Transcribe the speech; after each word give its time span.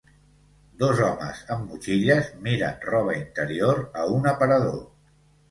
Dos 0.83 1.01
homes 1.07 1.43
amb 1.55 1.69
motxilles 1.73 2.31
miren 2.47 2.81
roba 2.93 3.15
interior 3.19 3.85
a 4.03 4.09
un 4.17 4.27
aparador. 4.35 4.83